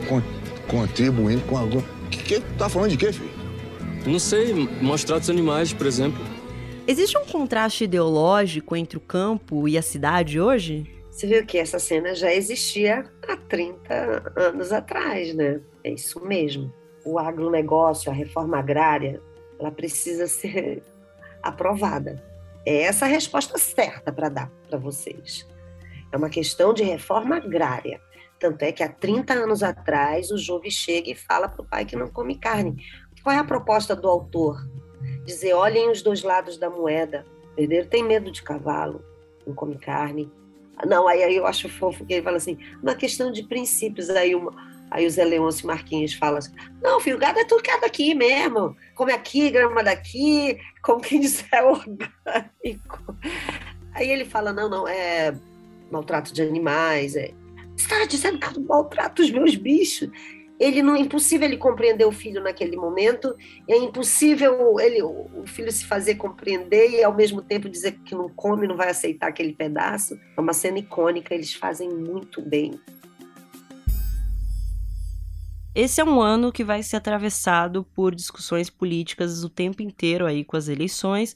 Con 0.07 0.21
contribuindo 0.67 1.41
com 1.43 1.57
alguma... 1.57 1.83
Que, 2.09 2.23
que 2.23 2.39
tá 2.57 2.69
falando 2.69 2.91
de 2.91 2.97
quê, 2.97 3.11
filho? 3.11 3.30
Não 4.05 4.17
sei, 4.17 4.53
maus 4.81 5.03
tratos 5.03 5.29
animais, 5.29 5.73
por 5.73 5.85
exemplo. 5.85 6.19
Existe 6.87 7.17
um 7.17 7.25
contraste 7.25 7.83
ideológico 7.83 8.75
entre 8.75 8.97
o 8.97 9.01
campo 9.01 9.67
e 9.67 9.77
a 9.77 9.81
cidade 9.81 10.39
hoje? 10.39 10.89
Você 11.11 11.27
viu 11.27 11.45
que 11.45 11.57
essa 11.57 11.77
cena 11.77 12.15
já 12.15 12.33
existia 12.33 13.05
há 13.27 13.37
30 13.37 14.33
anos 14.35 14.71
atrás, 14.71 15.35
né? 15.35 15.61
É 15.83 15.91
isso 15.91 16.19
mesmo. 16.25 16.73
O 17.05 17.19
agronegócio, 17.19 18.11
a 18.11 18.13
reforma 18.13 18.57
agrária, 18.57 19.21
ela 19.59 19.71
precisa 19.71 20.25
ser 20.25 20.81
aprovada. 21.43 22.23
É 22.65 22.83
essa 22.83 23.05
a 23.05 23.07
resposta 23.07 23.57
certa 23.59 24.11
para 24.11 24.29
dar 24.29 24.51
para 24.67 24.79
vocês. 24.79 25.47
É 26.11 26.17
uma 26.17 26.29
questão 26.29 26.73
de 26.73 26.83
reforma 26.83 27.37
agrária. 27.37 28.01
Tanto 28.39 28.63
é 28.63 28.71
que 28.71 28.81
há 28.81 28.89
30 28.89 29.33
anos 29.33 29.61
atrás 29.61 30.31
o 30.31 30.37
Jove 30.37 30.71
chega 30.71 31.11
e 31.11 31.15
fala 31.15 31.47
para 31.47 31.61
o 31.61 31.65
pai 31.65 31.85
que 31.85 31.95
não 31.95 32.07
come 32.07 32.39
carne. 32.39 32.83
Qual 33.23 33.35
é 33.35 33.39
a 33.39 33.43
proposta 33.43 33.95
do 33.95 34.07
autor? 34.07 34.65
Dizer: 35.25 35.53
olhem 35.53 35.89
os 35.89 36.01
dois 36.01 36.23
lados 36.23 36.57
da 36.57 36.69
moeda. 36.69 37.25
O 37.57 37.85
tem 37.87 38.03
medo 38.03 38.31
de 38.31 38.41
cavalo, 38.41 39.03
não 39.45 39.53
come 39.53 39.77
carne. 39.77 40.31
Não, 40.85 41.07
aí, 41.07 41.23
aí 41.23 41.35
eu 41.35 41.45
acho 41.45 41.69
fofo 41.69 42.05
que 42.05 42.13
ele 42.13 42.23
fala 42.23 42.37
assim: 42.37 42.57
uma 42.81 42.95
questão 42.95 43.31
de 43.31 43.43
princípios. 43.43 44.09
Aí, 44.09 44.33
uma, 44.33 44.51
aí 44.89 45.05
o 45.05 45.09
Zé 45.09 45.23
Leôncio 45.23 45.67
Marquinhos 45.67 46.13
fala 46.13 46.39
assim: 46.39 46.53
não, 46.81 46.99
filho, 46.99 47.17
gado 47.17 47.39
é 47.39 47.45
tudo 47.45 47.61
daqui 47.81 48.15
mesmo. 48.15 48.75
Come 48.95 49.13
aqui, 49.13 49.51
grama 49.51 49.83
daqui, 49.83 50.57
como 50.81 51.01
quem 51.01 51.19
diz, 51.21 51.45
é 51.51 51.63
orgânico. 51.63 53.15
Aí 53.93 54.09
ele 54.09 54.25
fala: 54.25 54.51
não, 54.51 54.69
não, 54.69 54.87
é 54.87 55.35
maltrato 55.91 56.33
de 56.33 56.41
animais. 56.41 57.15
É... 57.15 57.31
Você 57.75 57.83
está 57.83 58.05
dizendo 58.05 58.39
que 58.39 58.57
eu 58.57 58.63
maltrato 58.63 59.21
os 59.21 59.29
meus 59.29 59.55
bichos? 59.55 60.09
Ele 60.61 60.83
não 60.83 60.95
é 60.95 60.99
impossível 60.99 61.47
ele 61.47 61.57
compreender 61.57 62.05
o 62.05 62.11
filho 62.11 62.39
naquele 62.39 62.77
momento, 62.77 63.35
é 63.67 63.75
impossível 63.75 64.79
ele 64.79 65.01
o 65.01 65.43
filho 65.43 65.71
se 65.71 65.83
fazer 65.83 66.15
compreender 66.15 66.91
e 66.91 67.03
ao 67.03 67.15
mesmo 67.15 67.41
tempo 67.41 67.67
dizer 67.67 67.93
que 68.05 68.13
não 68.13 68.29
come, 68.29 68.67
não 68.67 68.77
vai 68.77 68.91
aceitar 68.91 69.29
aquele 69.29 69.53
pedaço. 69.53 70.19
É 70.37 70.39
uma 70.39 70.53
cena 70.53 70.77
icônica, 70.77 71.33
eles 71.33 71.51
fazem 71.51 71.89
muito 71.89 72.43
bem. 72.43 72.79
Esse 75.73 75.99
é 75.99 76.03
um 76.03 76.21
ano 76.21 76.51
que 76.51 76.63
vai 76.63 76.83
ser 76.83 76.97
atravessado 76.97 77.83
por 77.95 78.13
discussões 78.13 78.69
políticas 78.69 79.43
o 79.43 79.49
tempo 79.49 79.81
inteiro 79.81 80.27
aí 80.27 80.45
com 80.45 80.57
as 80.57 80.67
eleições, 80.67 81.33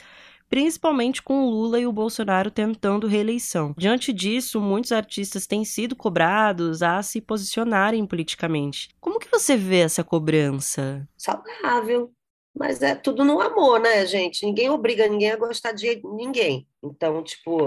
principalmente 0.49 1.21
com 1.21 1.45
o 1.45 1.49
Lula 1.49 1.79
e 1.79 1.87
o 1.87 1.91
Bolsonaro 1.91 2.51
tentando 2.51 3.07
reeleição. 3.07 3.73
Diante 3.77 4.13
disso, 4.13 4.61
muitos 4.61 4.91
artistas 4.91 5.47
têm 5.47 5.65
sido 5.65 5.95
cobrados 5.95 6.81
a 6.81 7.01
se 7.01 7.21
posicionarem 7.21 8.05
politicamente. 8.05 8.89
Como 8.99 9.19
que 9.19 9.29
você 9.29 9.57
vê 9.57 9.79
essa 9.79 10.03
cobrança? 10.03 11.07
Saudável. 11.17 12.11
Mas 12.57 12.81
é 12.81 12.95
tudo 12.95 13.25
no 13.25 13.41
amor, 13.41 13.81
né, 13.81 14.05
gente? 14.05 14.45
Ninguém 14.45 14.69
obriga 14.69 15.07
ninguém 15.07 15.31
a 15.31 15.37
gostar 15.37 15.73
de 15.73 16.01
ninguém. 16.05 16.65
Então, 16.81 17.21
tipo, 17.21 17.59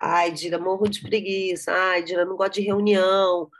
ai, 0.00 0.32
Dira, 0.32 0.58
morro 0.58 0.88
de 0.88 1.02
preguiça. 1.02 1.70
Ai, 1.70 2.02
Dira, 2.02 2.24
não 2.24 2.36
gosto 2.36 2.54
de 2.54 2.62
reunião. 2.62 3.50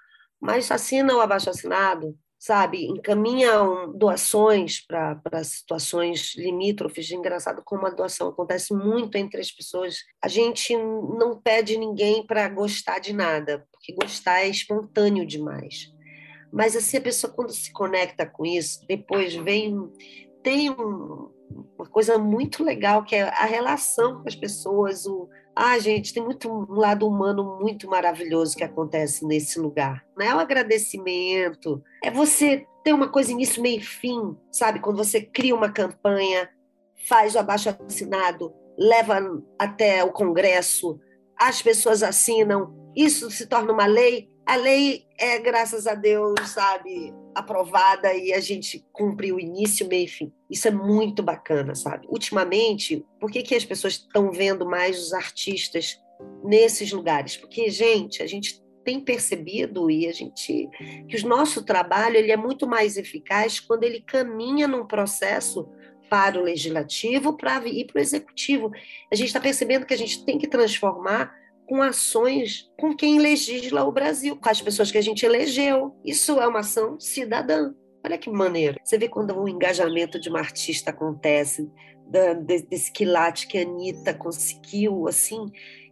Mas 0.40 0.70
assina 0.70 1.14
o 1.14 1.20
abaixo 1.20 1.50
assinado 1.50 2.16
sabe, 2.42 2.86
encaminham 2.86 3.92
doações 3.96 4.84
para 4.84 5.44
situações 5.44 6.34
limítrofes. 6.34 7.08
Engraçado 7.12 7.62
como 7.64 7.86
a 7.86 7.90
doação 7.90 8.30
acontece 8.30 8.74
muito 8.74 9.16
entre 9.16 9.40
as 9.40 9.52
pessoas. 9.52 9.98
A 10.20 10.26
gente 10.26 10.76
não 10.76 11.40
pede 11.40 11.78
ninguém 11.78 12.26
para 12.26 12.48
gostar 12.48 12.98
de 12.98 13.12
nada, 13.12 13.64
porque 13.70 13.94
gostar 13.94 14.40
é 14.40 14.48
espontâneo 14.48 15.24
demais. 15.24 15.92
Mas 16.52 16.74
assim, 16.74 16.96
a 16.96 17.00
pessoa 17.00 17.32
quando 17.32 17.52
se 17.52 17.72
conecta 17.72 18.26
com 18.26 18.44
isso, 18.44 18.84
depois 18.88 19.36
vem 19.36 19.78
tem 20.42 20.68
um, 20.68 21.30
uma 21.78 21.86
coisa 21.88 22.18
muito 22.18 22.64
legal 22.64 23.04
que 23.04 23.14
é 23.14 23.22
a 23.22 23.44
relação 23.44 24.20
com 24.20 24.28
as 24.28 24.34
pessoas, 24.34 25.06
o 25.06 25.28
ah, 25.54 25.78
gente, 25.78 26.14
tem 26.14 26.22
muito 26.22 26.50
um 26.50 26.74
lado 26.74 27.06
humano 27.06 27.58
muito 27.60 27.88
maravilhoso 27.88 28.56
que 28.56 28.64
acontece 28.64 29.24
nesse 29.26 29.58
lugar. 29.60 30.04
Não 30.16 30.24
é 30.24 30.34
o 30.34 30.38
agradecimento, 30.38 31.82
é 32.02 32.10
você 32.10 32.66
ter 32.82 32.92
uma 32.92 33.08
coisa 33.08 33.32
início, 33.32 33.62
meio 33.62 33.78
e 33.78 33.84
fim, 33.84 34.36
sabe? 34.50 34.80
Quando 34.80 34.96
você 34.96 35.20
cria 35.20 35.54
uma 35.54 35.70
campanha, 35.70 36.48
faz 37.06 37.34
o 37.34 37.38
abaixo 37.38 37.68
assinado, 37.68 38.52
leva 38.78 39.42
até 39.58 40.02
o 40.02 40.10
Congresso, 40.10 40.98
as 41.38 41.60
pessoas 41.60 42.02
assinam, 42.02 42.74
isso 42.96 43.30
se 43.30 43.46
torna 43.46 43.72
uma 43.72 43.86
lei, 43.86 44.28
a 44.44 44.56
lei 44.56 45.06
é, 45.18 45.38
graças 45.38 45.86
a 45.86 45.94
Deus, 45.94 46.34
sabe, 46.48 47.14
aprovada 47.34 48.12
e 48.14 48.32
a 48.32 48.40
gente 48.40 48.84
cumpre 48.92 49.32
o 49.32 49.38
início, 49.38 49.86
meio 49.86 50.04
e 50.04 50.08
fim. 50.08 50.32
Isso 50.50 50.68
é 50.68 50.70
muito 50.70 51.22
bacana, 51.22 51.74
sabe? 51.74 52.06
Ultimamente, 52.08 53.04
por 53.20 53.30
que, 53.30 53.42
que 53.42 53.54
as 53.54 53.64
pessoas 53.64 53.94
estão 53.94 54.32
vendo 54.32 54.66
mais 54.66 54.98
os 54.98 55.12
artistas 55.12 56.00
nesses 56.42 56.92
lugares? 56.92 57.36
Porque, 57.36 57.70
gente, 57.70 58.22
a 58.22 58.26
gente 58.26 58.62
tem 58.84 59.00
percebido 59.00 59.90
e 59.90 60.08
a 60.08 60.12
gente 60.12 60.68
que 61.08 61.16
o 61.16 61.28
nosso 61.28 61.62
trabalho 61.64 62.16
ele 62.16 62.32
é 62.32 62.36
muito 62.36 62.66
mais 62.66 62.96
eficaz 62.96 63.60
quando 63.60 63.84
ele 63.84 64.00
caminha 64.00 64.66
num 64.66 64.84
processo 64.84 65.68
para 66.10 66.38
o 66.38 66.42
legislativo 66.42 67.36
para 67.36 67.66
ir 67.66 67.86
para 67.86 67.98
o 67.98 68.02
executivo. 68.02 68.70
A 69.10 69.14
gente 69.14 69.28
está 69.28 69.40
percebendo 69.40 69.86
que 69.86 69.94
a 69.94 69.98
gente 69.98 70.24
tem 70.24 70.36
que 70.36 70.48
transformar 70.48 71.32
com 71.66 71.82
ações 71.82 72.70
com 72.78 72.94
quem 72.94 73.18
legisla 73.18 73.84
o 73.84 73.92
Brasil, 73.92 74.36
com 74.36 74.48
as 74.48 74.60
pessoas 74.60 74.90
que 74.90 74.98
a 74.98 75.02
gente 75.02 75.24
elegeu. 75.24 75.96
Isso 76.04 76.40
é 76.40 76.46
uma 76.46 76.60
ação 76.60 76.98
cidadã. 77.00 77.72
Olha 78.04 78.18
que 78.18 78.28
maneiro. 78.30 78.78
Você 78.82 78.98
vê 78.98 79.08
quando 79.08 79.38
o 79.38 79.48
engajamento 79.48 80.18
de 80.18 80.28
uma 80.28 80.40
artista 80.40 80.90
acontece, 80.90 81.70
desse 82.68 82.92
quilate 82.92 83.46
que 83.46 83.56
a 83.58 83.62
Anitta 83.62 84.12
conseguiu, 84.12 85.06
assim, 85.06 85.46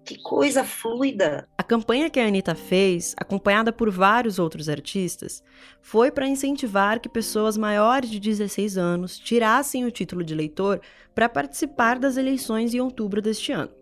que 0.04 0.20
coisa 0.20 0.64
fluida. 0.64 1.48
A 1.56 1.62
campanha 1.62 2.10
que 2.10 2.18
a 2.18 2.26
Anitta 2.26 2.54
fez, 2.54 3.14
acompanhada 3.16 3.72
por 3.72 3.90
vários 3.90 4.38
outros 4.38 4.68
artistas, 4.68 5.42
foi 5.80 6.10
para 6.10 6.26
incentivar 6.26 6.98
que 6.98 7.08
pessoas 7.08 7.56
maiores 7.56 8.10
de 8.10 8.18
16 8.18 8.76
anos 8.76 9.18
tirassem 9.18 9.84
o 9.84 9.90
título 9.90 10.24
de 10.24 10.34
eleitor 10.34 10.80
para 11.14 11.28
participar 11.28 11.98
das 11.98 12.16
eleições 12.16 12.74
em 12.74 12.80
outubro 12.80 13.22
deste 13.22 13.52
ano. 13.52 13.79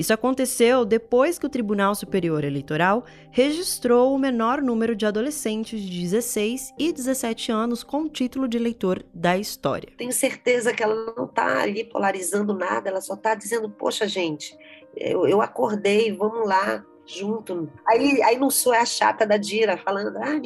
Isso 0.00 0.14
aconteceu 0.14 0.86
depois 0.86 1.38
que 1.38 1.44
o 1.44 1.48
Tribunal 1.50 1.94
Superior 1.94 2.42
Eleitoral 2.42 3.04
registrou 3.30 4.14
o 4.14 4.18
menor 4.18 4.62
número 4.62 4.96
de 4.96 5.04
adolescentes 5.04 5.78
de 5.78 6.00
16 6.00 6.72
e 6.78 6.90
17 6.90 7.52
anos 7.52 7.84
com 7.84 8.08
título 8.08 8.48
de 8.48 8.56
eleitor 8.56 9.04
da 9.12 9.36
história. 9.36 9.92
Tenho 9.98 10.10
certeza 10.10 10.72
que 10.72 10.82
ela 10.82 11.12
não 11.14 11.26
está 11.26 11.60
ali 11.60 11.84
polarizando 11.84 12.54
nada, 12.54 12.88
ela 12.88 13.02
só 13.02 13.12
está 13.12 13.34
dizendo: 13.34 13.68
poxa, 13.68 14.08
gente, 14.08 14.56
eu, 14.96 15.28
eu 15.28 15.42
acordei, 15.42 16.10
vamos 16.16 16.48
lá, 16.48 16.82
junto. 17.04 17.70
Aí, 17.86 18.22
aí 18.22 18.38
não 18.38 18.48
sou 18.48 18.72
a 18.72 18.86
chata 18.86 19.26
da 19.26 19.36
Dira 19.36 19.76
falando, 19.76 20.16
ah, 20.16 20.40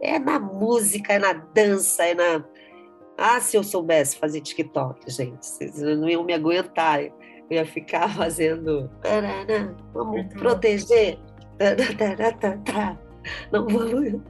é 0.00 0.18
na 0.18 0.40
música, 0.40 1.12
é 1.12 1.18
na 1.18 1.34
dança, 1.34 2.06
é 2.06 2.14
na. 2.14 2.42
Ah, 3.18 3.38
se 3.38 3.54
eu 3.54 3.62
soubesse 3.62 4.16
fazer 4.16 4.40
TikTok, 4.40 5.10
gente, 5.10 5.44
vocês 5.44 5.76
não 5.76 6.08
iam 6.08 6.24
me 6.24 6.32
aguentar. 6.32 7.19
Ia 7.50 7.66
ficar 7.66 8.08
fazendo. 8.14 8.90
Vamos 9.92 10.26
proteger. 10.34 11.18
Não 13.52 13.66
vamos. 13.66 14.20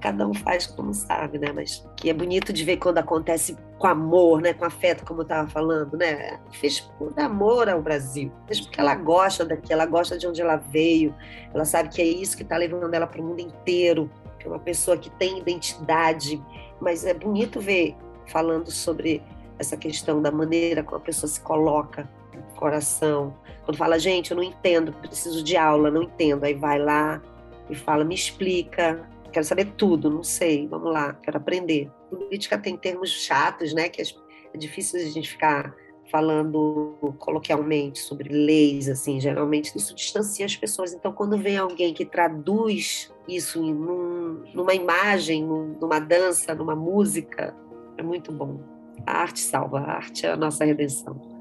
Cada 0.00 0.26
um 0.26 0.32
faz 0.32 0.66
como 0.66 0.94
sabe, 0.94 1.38
né? 1.38 1.52
Mas 1.52 1.86
que 1.96 2.08
é 2.08 2.14
bonito 2.14 2.52
de 2.52 2.64
ver 2.64 2.78
quando 2.78 2.98
acontece 2.98 3.56
com 3.78 3.86
amor, 3.86 4.40
né? 4.40 4.54
Com 4.54 4.64
afeto, 4.64 5.04
como 5.04 5.20
eu 5.20 5.24
estava 5.24 5.48
falando, 5.48 5.96
né? 5.96 6.38
Fez 6.52 6.80
por 6.80 7.12
amor 7.18 7.68
ao 7.68 7.82
Brasil. 7.82 8.32
Fez 8.46 8.60
porque 8.60 8.80
ela 8.80 8.94
gosta 8.94 9.44
daqui, 9.44 9.72
ela 9.72 9.86
gosta 9.86 10.16
de 10.16 10.26
onde 10.26 10.40
ela 10.40 10.56
veio. 10.56 11.14
Ela 11.52 11.64
sabe 11.64 11.88
que 11.90 12.00
é 12.00 12.06
isso 12.06 12.36
que 12.36 12.42
está 12.42 12.56
levando 12.56 12.94
ela 12.94 13.06
para 13.06 13.20
o 13.20 13.24
mundo 13.24 13.40
inteiro. 13.40 14.10
Que 14.38 14.46
é 14.46 14.50
uma 14.50 14.60
pessoa 14.60 14.96
que 14.96 15.10
tem 15.10 15.38
identidade. 15.38 16.42
Mas 16.80 17.04
é 17.04 17.12
bonito 17.12 17.60
ver 17.60 17.96
falando 18.28 18.70
sobre 18.70 19.22
essa 19.58 19.76
questão 19.76 20.22
da 20.22 20.30
maneira 20.30 20.82
como 20.82 20.96
a 20.96 21.00
pessoa 21.00 21.28
se 21.28 21.40
coloca 21.40 22.08
coração. 22.56 23.36
Quando 23.64 23.76
fala, 23.76 23.98
gente, 23.98 24.30
eu 24.30 24.36
não 24.36 24.42
entendo, 24.42 24.92
preciso 24.92 25.42
de 25.42 25.56
aula, 25.56 25.90
não 25.90 26.02
entendo. 26.04 26.44
Aí 26.44 26.54
vai 26.54 26.78
lá 26.78 27.20
e 27.68 27.74
fala, 27.74 28.04
me 28.04 28.14
explica, 28.14 29.08
quero 29.32 29.44
saber 29.44 29.72
tudo, 29.76 30.10
não 30.10 30.22
sei, 30.22 30.66
vamos 30.66 30.92
lá, 30.92 31.14
quero 31.14 31.36
aprender. 31.36 31.90
Política 32.10 32.58
tem 32.58 32.76
termos 32.76 33.10
chatos, 33.10 33.74
né? 33.74 33.88
Que 33.88 34.02
é 34.02 34.58
difícil 34.58 35.00
a 35.00 35.04
gente 35.04 35.28
ficar 35.28 35.74
falando 36.10 37.14
coloquialmente 37.18 37.98
sobre 37.98 38.30
leis, 38.30 38.88
assim, 38.88 39.20
geralmente 39.20 39.76
isso 39.76 39.94
distancia 39.94 40.46
as 40.46 40.56
pessoas. 40.56 40.92
Então, 40.92 41.12
quando 41.12 41.36
vem 41.36 41.58
alguém 41.58 41.92
que 41.92 42.04
traduz 42.04 43.12
isso 43.28 43.62
num, 43.62 44.44
numa 44.54 44.74
imagem, 44.74 45.44
numa 45.44 45.98
dança, 45.98 46.54
numa 46.54 46.74
música, 46.74 47.54
é 47.96 48.02
muito 48.02 48.32
bom. 48.32 48.60
A 49.06 49.18
arte 49.18 49.40
salva, 49.40 49.80
a 49.80 49.92
arte 49.92 50.26
é 50.26 50.30
a 50.30 50.36
nossa 50.36 50.64
redenção. 50.64 51.37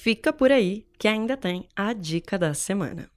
Fica 0.00 0.32
por 0.32 0.52
aí 0.52 0.86
que 0.96 1.08
ainda 1.08 1.36
tem 1.36 1.66
a 1.74 1.92
dica 1.92 2.38
da 2.38 2.54
semana. 2.54 3.10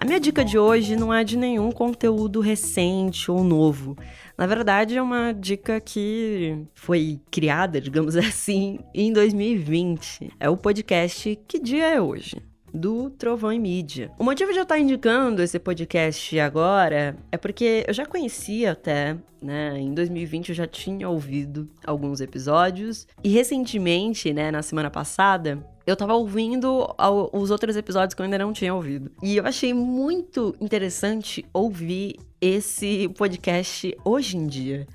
A 0.00 0.04
minha 0.06 0.18
dica 0.18 0.42
de 0.42 0.56
hoje 0.56 0.96
não 0.96 1.12
é 1.12 1.22
de 1.24 1.36
nenhum 1.36 1.70
conteúdo 1.70 2.40
recente 2.40 3.30
ou 3.30 3.44
novo. 3.44 3.98
Na 4.36 4.46
verdade, 4.46 4.96
é 4.96 5.02
uma 5.02 5.32
dica 5.32 5.78
que 5.78 6.56
foi 6.74 7.20
criada, 7.30 7.78
digamos 7.82 8.16
assim, 8.16 8.78
em 8.94 9.12
2020. 9.12 10.30
É 10.40 10.48
o 10.48 10.56
podcast 10.56 11.38
Que 11.46 11.60
Dia 11.60 11.96
é 11.96 12.00
Hoje? 12.00 12.51
Do 12.72 13.10
Trovão 13.10 13.52
e 13.52 13.58
Mídia. 13.58 14.10
O 14.18 14.24
motivo 14.24 14.52
de 14.52 14.58
eu 14.58 14.62
estar 14.62 14.78
indicando 14.78 15.42
esse 15.42 15.58
podcast 15.58 16.38
agora 16.40 17.16
é 17.30 17.36
porque 17.36 17.84
eu 17.86 17.94
já 17.94 18.06
conhecia 18.06 18.72
até, 18.72 19.16
né? 19.40 19.78
Em 19.78 19.92
2020 19.92 20.50
eu 20.50 20.54
já 20.54 20.66
tinha 20.66 21.08
ouvido 21.08 21.68
alguns 21.86 22.20
episódios 22.20 23.06
e 23.22 23.28
recentemente, 23.28 24.32
né, 24.32 24.50
na 24.50 24.62
semana 24.62 24.90
passada, 24.90 25.64
eu 25.86 25.96
tava 25.96 26.14
ouvindo 26.14 26.94
os 27.32 27.50
outros 27.50 27.76
episódios 27.76 28.14
que 28.14 28.22
eu 28.22 28.24
ainda 28.24 28.38
não 28.38 28.52
tinha 28.52 28.74
ouvido. 28.74 29.10
E 29.22 29.36
eu 29.36 29.44
achei 29.44 29.74
muito 29.74 30.54
interessante 30.60 31.44
ouvir 31.52 32.16
esse 32.40 33.08
podcast 33.08 33.96
hoje 34.04 34.36
em 34.36 34.46
dia 34.46 34.86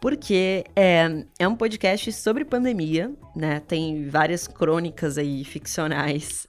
porque 0.00 0.64
é, 0.74 1.24
é 1.38 1.48
um 1.48 1.56
podcast 1.56 2.12
sobre 2.12 2.44
pandemia, 2.44 3.12
né? 3.34 3.60
Tem 3.60 4.08
várias 4.08 4.46
crônicas 4.46 5.18
aí 5.18 5.44
ficcionais, 5.44 6.46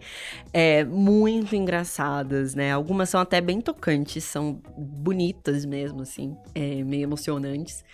é, 0.52 0.84
muito 0.84 1.56
engraçadas, 1.56 2.54
né? 2.54 2.72
Algumas 2.72 3.08
são 3.08 3.20
até 3.20 3.40
bem 3.40 3.60
tocantes, 3.60 4.24
são 4.24 4.60
bonitas 4.76 5.64
mesmo, 5.64 6.02
assim, 6.02 6.36
é, 6.54 6.82
meio 6.82 7.02
emocionantes. 7.02 7.84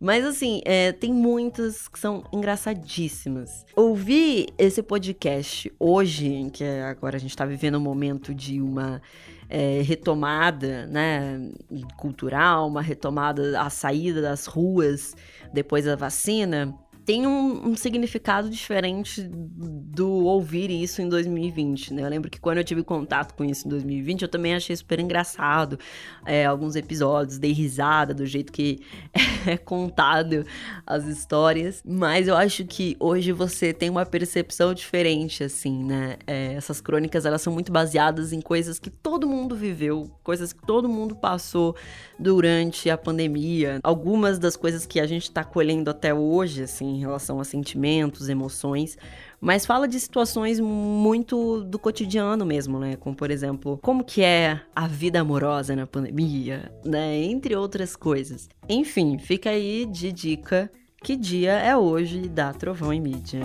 Mas, 0.00 0.24
assim, 0.24 0.60
é, 0.64 0.92
tem 0.92 1.12
muitas 1.12 1.88
que 1.88 1.98
são 1.98 2.24
engraçadíssimas. 2.32 3.64
Ouvir 3.74 4.48
esse 4.58 4.82
podcast 4.82 5.72
hoje, 5.78 6.50
que 6.52 6.64
agora 6.64 7.16
a 7.16 7.20
gente 7.20 7.36
tá 7.36 7.44
vivendo 7.44 7.76
um 7.76 7.80
momento 7.80 8.34
de 8.34 8.60
uma 8.60 9.00
é, 9.48 9.82
retomada 9.82 10.86
né, 10.86 11.50
cultural, 11.96 12.68
uma 12.68 12.82
retomada, 12.82 13.60
a 13.60 13.70
saída 13.70 14.20
das 14.20 14.46
ruas 14.46 15.14
depois 15.52 15.84
da 15.84 15.96
vacina, 15.96 16.74
tem 17.06 17.24
um, 17.24 17.68
um, 17.68 17.76
significado 17.76 18.50
diferente 18.50 19.22
do 19.30 20.10
ouvir 20.24 20.72
isso 20.72 21.00
em 21.00 21.08
2020, 21.08 21.94
né? 21.94 22.02
Eu 22.02 22.08
lembro 22.08 22.28
que 22.28 22.40
quando 22.40 22.58
eu 22.58 22.64
tive 22.64 22.82
contato 22.82 23.32
com 23.34 23.44
isso 23.44 23.68
em 23.68 23.70
2020, 23.70 24.22
eu 24.22 24.28
também 24.28 24.56
achei 24.56 24.74
super 24.74 24.98
engraçado 24.98 25.78
é, 26.26 26.44
alguns 26.44 26.74
episódios, 26.74 27.38
dei 27.38 27.52
risada 27.52 28.12
do 28.12 28.26
jeito 28.26 28.52
que 28.52 28.80
é 29.46 29.56
contado 29.56 30.44
as 30.84 31.04
histórias, 31.04 31.80
mas 31.86 32.26
eu 32.26 32.36
acho 32.36 32.64
que 32.64 32.96
hoje 32.98 33.30
você 33.30 33.72
tem 33.72 33.88
uma 33.88 34.04
percepção 34.04 34.74
diferente, 34.74 35.44
assim, 35.44 35.84
né? 35.84 36.16
É, 36.26 36.54
essas 36.54 36.80
crônicas, 36.80 37.24
elas 37.24 37.40
são 37.40 37.52
muito 37.52 37.70
baseadas 37.70 38.32
em 38.32 38.40
coisas 38.40 38.80
que 38.80 38.90
todo 38.90 39.28
mundo 39.28 39.54
viveu, 39.54 40.10
coisas 40.24 40.52
que 40.52 40.66
todo 40.66 40.88
mundo 40.88 41.14
passou 41.14 41.76
durante 42.18 42.90
a 42.90 42.98
pandemia, 42.98 43.78
algumas 43.84 44.40
das 44.40 44.56
coisas 44.56 44.84
que 44.84 44.98
a 44.98 45.06
gente 45.06 45.30
tá 45.30 45.44
colhendo 45.44 45.88
até 45.88 46.12
hoje, 46.12 46.64
assim, 46.64 46.95
em 46.96 47.00
relação 47.00 47.38
a 47.40 47.44
sentimentos, 47.44 48.28
emoções, 48.28 48.96
mas 49.40 49.64
fala 49.64 49.86
de 49.86 50.00
situações 50.00 50.58
muito 50.58 51.62
do 51.64 51.78
cotidiano 51.78 52.44
mesmo, 52.44 52.78
né? 52.78 52.96
Como, 52.96 53.14
por 53.14 53.30
exemplo, 53.30 53.78
como 53.82 54.02
que 54.02 54.22
é 54.22 54.60
a 54.74 54.86
vida 54.86 55.20
amorosa 55.20 55.76
na 55.76 55.86
pandemia, 55.86 56.72
né? 56.84 57.16
Entre 57.16 57.54
outras 57.54 57.94
coisas. 57.94 58.48
Enfim, 58.68 59.18
fica 59.18 59.50
aí 59.50 59.86
de 59.86 60.10
dica 60.10 60.70
que 61.02 61.14
dia 61.14 61.52
é 61.52 61.76
hoje 61.76 62.28
da 62.28 62.52
Trovão 62.52 62.92
e 62.92 62.98
Mídia. 62.98 63.40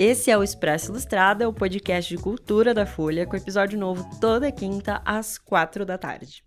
Esse 0.00 0.30
é 0.30 0.38
o 0.38 0.42
Expresso 0.42 0.90
Ilustrada, 0.90 1.46
o 1.46 1.52
podcast 1.52 2.16
de 2.16 2.22
cultura 2.22 2.72
da 2.72 2.86
Folha, 2.86 3.26
com 3.26 3.36
episódio 3.36 3.78
novo 3.78 4.08
toda 4.18 4.50
quinta 4.50 5.02
às 5.04 5.36
quatro 5.36 5.84
da 5.84 5.98
tarde. 5.98 6.42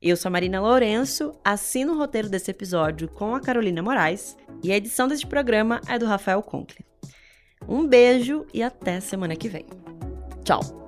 Eu 0.00 0.16
sou 0.16 0.28
a 0.28 0.30
Marina 0.30 0.60
Lourenço, 0.60 1.36
assino 1.44 1.94
o 1.94 1.98
roteiro 1.98 2.28
desse 2.28 2.48
episódio 2.48 3.08
com 3.08 3.34
a 3.34 3.40
Carolina 3.40 3.82
Moraes 3.82 4.36
e 4.62 4.70
a 4.70 4.76
edição 4.76 5.08
desse 5.08 5.26
programa 5.26 5.80
é 5.88 5.98
do 5.98 6.06
Rafael 6.06 6.40
Conkle. 6.44 6.86
Um 7.68 7.84
beijo 7.88 8.46
e 8.54 8.62
até 8.62 9.00
semana 9.00 9.34
que 9.34 9.48
vem. 9.48 9.66
Tchau! 10.44 10.85